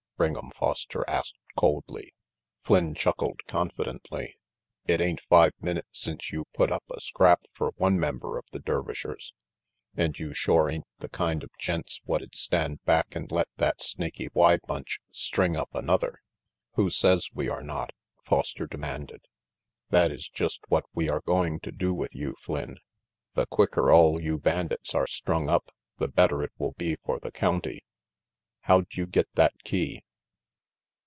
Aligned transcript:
"Ring'em 0.21 0.51
Foster 0.53 1.03
asked 1.09 1.39
coldly. 1.57 2.13
Flynn 2.63 2.93
chuckled 2.93 3.39
confidently. 3.47 4.35
"It 4.85 5.01
ain't 5.01 5.21
five 5.21 5.53
minutes 5.59 5.99
since 5.99 6.31
you 6.31 6.45
put 6.53 6.71
up 6.71 6.83
a 6.91 7.01
scrap 7.01 7.39
RANGY 7.39 7.47
PETE 7.73 7.79
215 7.79 7.79
fer 7.79 7.83
one 7.83 7.99
member 7.99 8.37
of 8.37 8.45
the 8.51 8.59
Dervishers, 8.59 9.33
and 9.97 10.19
you 10.19 10.31
shore 10.35 10.69
ain't 10.69 10.85
the 10.99 11.09
kind 11.09 11.41
of 11.41 11.49
gents 11.59 12.01
what'd 12.05 12.35
stand 12.35 12.83
back 12.85 13.15
and 13.15 13.31
let 13.31 13.47
that 13.57 13.81
Snaky 13.81 14.27
Y 14.35 14.59
bunch 14.67 14.99
string 15.11 15.57
up 15.57 15.73
another."" 15.73 16.21
Who 16.75 16.91
says 16.91 17.29
we 17.33 17.49
are 17.49 17.63
not?" 17.63 17.89
Foster 18.29 18.67
demanded." 18.67 19.25
That 19.89 20.11
is 20.11 20.29
just 20.29 20.61
what 20.67 20.85
we 20.93 21.09
are 21.09 21.21
going 21.25 21.61
to 21.61 21.71
do 21.71 21.95
with 21.95 22.13
you, 22.13 22.35
Flynn. 22.39 22.77
The 23.33 23.47
quicker 23.47 23.91
all 23.91 24.21
you 24.21 24.37
bandits 24.37 24.93
are 24.93 25.07
strung 25.07 25.49
up, 25.49 25.71
the 25.97 26.07
better 26.07 26.43
it 26.43 26.51
will 26.59 26.73
be 26.77 26.97
for 27.03 27.19
the 27.19 27.31
county. 27.31 27.83
How'd 28.65 28.85
you 28.93 29.07
get 29.07 29.25
that 29.33 29.53
key? 29.63 30.03